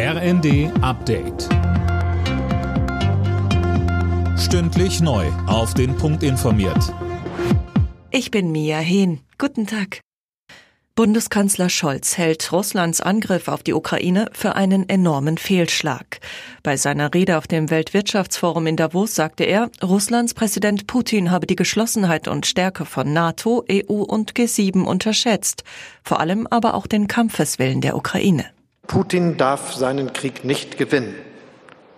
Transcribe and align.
RND 0.00 0.70
Update. 0.80 1.48
Stündlich 4.38 5.00
neu. 5.00 5.26
Auf 5.48 5.74
den 5.74 5.96
Punkt 5.96 6.22
informiert. 6.22 6.94
Ich 8.12 8.30
bin 8.30 8.52
Mia 8.52 8.78
Hehn. 8.78 9.18
Guten 9.38 9.66
Tag. 9.66 9.98
Bundeskanzler 10.94 11.68
Scholz 11.68 12.16
hält 12.16 12.52
Russlands 12.52 13.00
Angriff 13.00 13.48
auf 13.48 13.64
die 13.64 13.74
Ukraine 13.74 14.30
für 14.34 14.54
einen 14.54 14.88
enormen 14.88 15.36
Fehlschlag. 15.36 16.20
Bei 16.62 16.76
seiner 16.76 17.12
Rede 17.12 17.36
auf 17.36 17.48
dem 17.48 17.68
Weltwirtschaftsforum 17.68 18.68
in 18.68 18.76
Davos 18.76 19.16
sagte 19.16 19.42
er, 19.42 19.68
Russlands 19.82 20.32
Präsident 20.32 20.86
Putin 20.86 21.32
habe 21.32 21.48
die 21.48 21.56
Geschlossenheit 21.56 22.28
und 22.28 22.46
Stärke 22.46 22.84
von 22.84 23.12
NATO, 23.12 23.64
EU 23.68 23.94
und 23.94 24.34
G7 24.34 24.84
unterschätzt, 24.84 25.64
vor 26.04 26.20
allem 26.20 26.46
aber 26.46 26.74
auch 26.74 26.86
den 26.86 27.08
Kampfeswillen 27.08 27.80
der 27.80 27.96
Ukraine. 27.96 28.44
Putin 28.88 29.36
darf 29.36 29.74
seinen 29.74 30.14
Krieg 30.14 30.44
nicht 30.44 30.78
gewinnen. 30.78 31.14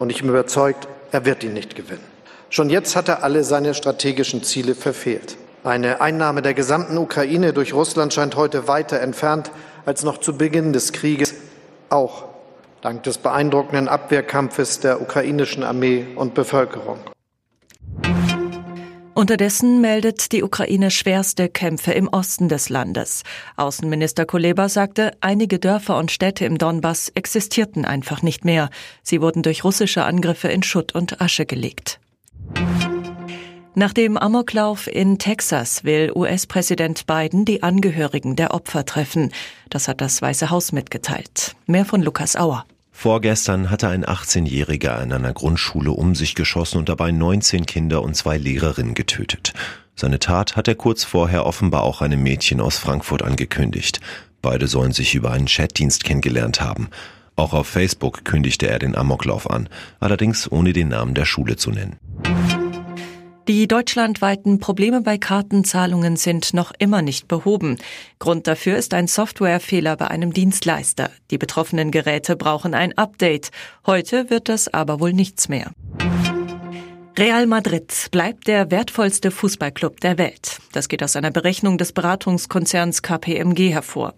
Und 0.01 0.11
ich 0.11 0.21
bin 0.21 0.29
überzeugt, 0.29 0.89
er 1.13 1.25
wird 1.25 1.45
ihn 1.45 1.55
nicht 1.55 1.77
gewinnen. 1.77 2.05
Schon 2.51 2.69
jetzt 2.69 2.97
hat 2.97 3.09
er 3.09 3.23
alle 3.23 3.45
seine 3.45 3.75
strategischen 3.75 4.43
Ziele 4.43 4.75
verfehlt. 4.75 5.37
Eine 5.63 6.01
Einnahme 6.01 6.43
der 6.43 6.53
gesamten 6.53 6.99
Ukraine 6.99 7.53
durch 7.53 7.75
Russland 7.75 8.13
scheint 8.13 8.35
heute 8.35 8.67
weiter 8.67 9.01
entfernt 9.01 9.53
als 9.87 10.03
noch 10.03 10.19
zu 10.19 10.37
Beginn 10.37 10.73
des 10.73 10.93
Krieges, 10.93 11.35
auch 11.91 12.25
dank 12.83 13.05
des 13.05 13.19
beeindruckenden 13.19 13.87
Abwehrkampfes 13.87 14.81
der 14.81 15.01
ukrainischen 15.01 15.63
Armee 15.63 16.09
und 16.17 16.35
Bevölkerung. 16.35 16.99
Unterdessen 19.15 19.81
meldet 19.81 20.33
die 20.33 20.43
Ukraine 20.43 20.91
schwerste 20.91 21.49
Kämpfe 21.49 21.93
im 21.93 22.09
Osten 22.09 22.49
des 22.49 22.69
Landes. 22.69 23.23
Außenminister 23.57 24.25
Kuleba 24.25 24.69
sagte, 24.69 25.13
einige 25.21 25.59
Dörfer 25.59 25.99
und 25.99 26.11
Städte 26.11 26.45
im 26.45 26.59
Donbass 26.59 27.11
existierten 27.15 27.85
einfach 27.85 28.23
nicht 28.23 28.45
mehr. 28.45 28.71
Sie 29.03 29.21
wurden 29.21 29.43
durch 29.43 29.65
russische 29.65 30.05
Angriffe 30.05 30.49
in 30.49 30.63
Schutt 30.63 30.95
und 30.95 31.21
Asche 31.21 31.45
gelegt. 31.45 32.01
Nach 33.75 33.93
dem 33.93 34.17
Amoklauf 34.17 34.87
in 34.87 35.19
Texas 35.19 35.85
will 35.85 36.13
US-Präsident 36.15 37.07
Biden 37.07 37.45
die 37.45 37.63
Angehörigen 37.63 38.37
der 38.37 38.53
Opfer 38.53 38.85
treffen. 38.85 39.33
Das 39.71 39.89
hat 39.89 40.01
das 40.01 40.21
Weiße 40.21 40.51
Haus 40.51 40.73
mitgeteilt. 40.73 41.55
Mehr 41.67 41.85
von 41.85 42.03
Lukas 42.03 42.37
Auer. 42.37 42.65
Vorgestern 43.03 43.71
hatte 43.71 43.89
ein 43.89 44.05
18-Jähriger 44.05 45.03
in 45.03 45.15
einer 45.15 45.33
Grundschule 45.33 45.91
um 45.91 46.15
sich 46.15 46.35
geschossen 46.35 46.77
und 46.77 46.91
dabei 46.91 47.11
19 47.13 47.65
Kinder 47.65 48.03
und 48.03 48.15
zwei 48.15 48.37
Lehrerinnen 48.37 48.93
getötet. 48.93 49.55
Seine 49.97 50.19
Tat 50.19 50.55
hat 50.55 50.69
er 50.69 50.75
kurz 50.75 51.05
vorher 51.05 51.47
offenbar 51.47 51.85
auch 51.85 52.03
einem 52.03 52.23
Mädchen 52.23 52.61
aus 52.61 52.77
Frankfurt 52.77 53.23
angekündigt. 53.23 54.03
Beide 54.43 54.67
sollen 54.67 54.93
sich 54.93 55.15
über 55.15 55.31
einen 55.31 55.47
Chatdienst 55.47 56.05
kennengelernt 56.05 56.61
haben. 56.61 56.91
Auch 57.37 57.55
auf 57.55 57.69
Facebook 57.69 58.27
kündigte 58.27 58.69
er 58.69 58.79
den 58.79 58.95
Amoklauf 58.95 59.49
an, 59.49 59.71
allerdings 59.99 60.53
ohne 60.53 60.75
den 60.75 60.89
Namen 60.89 61.15
der 61.15 61.25
Schule 61.25 61.57
zu 61.57 61.71
nennen. 61.71 61.97
Die 63.51 63.67
deutschlandweiten 63.67 64.61
Probleme 64.61 65.01
bei 65.01 65.19
Kartenzahlungen 65.19 66.15
sind 66.15 66.55
noch 66.55 66.71
immer 66.79 67.03
nicht 67.03 67.27
behoben. 67.27 67.79
Grund 68.21 68.47
dafür 68.47 68.77
ist 68.77 68.95
ein 68.95 69.09
Softwarefehler 69.09 69.97
bei 69.97 70.07
einem 70.07 70.33
Dienstleister. 70.33 71.11
Die 71.33 71.37
betroffenen 71.37 71.91
Geräte 71.91 72.37
brauchen 72.37 72.75
ein 72.75 72.97
Update. 72.97 73.51
Heute 73.85 74.31
wird 74.31 74.49
das 74.49 74.73
aber 74.73 75.01
wohl 75.01 75.13
nichts 75.13 75.49
mehr. 75.49 75.73
Real 77.19 77.47
Madrid 77.47 78.09
bleibt 78.13 78.47
der 78.47 78.71
wertvollste 78.71 79.31
Fußballclub 79.31 80.01
der 80.01 80.17
Welt. 80.17 80.59
Das 80.73 80.89
geht 80.89 81.03
aus 81.03 81.17
einer 81.17 81.31
Berechnung 81.31 81.77
des 81.77 81.93
Beratungskonzerns 81.93 83.03
KPMG 83.03 83.73
hervor. 83.73 84.15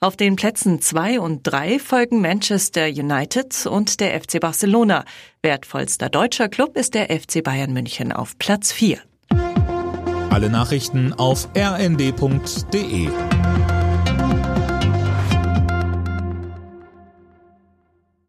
Auf 0.00 0.16
den 0.16 0.36
Plätzen 0.36 0.80
zwei 0.80 1.20
und 1.20 1.42
drei 1.42 1.78
folgen 1.78 2.20
Manchester 2.20 2.86
United 2.86 3.66
und 3.66 4.00
der 4.00 4.20
FC 4.20 4.40
Barcelona. 4.40 5.04
Wertvollster 5.42 6.08
deutscher 6.08 6.48
Club 6.48 6.76
ist 6.76 6.94
der 6.94 7.06
FC 7.06 7.42
Bayern 7.42 7.72
München 7.72 8.12
auf 8.12 8.38
Platz 8.38 8.72
vier. 8.72 8.98
Alle 10.30 10.48
Nachrichten 10.48 11.12
auf 11.12 11.48
rnd.de 11.56 13.08